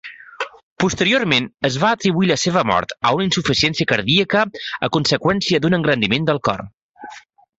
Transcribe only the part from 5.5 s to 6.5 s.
d'un engrandiment del